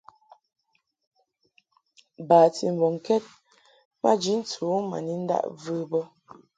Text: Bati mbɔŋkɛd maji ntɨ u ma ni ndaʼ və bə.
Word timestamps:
Bati 2.27 2.65
mbɔŋkɛd 2.75 3.23
maji 4.01 4.33
ntɨ 4.41 4.61
u 4.75 4.79
ma 4.89 4.97
ni 5.05 5.13
ndaʼ 5.23 5.43
və 5.61 5.75
bə. 5.89 5.99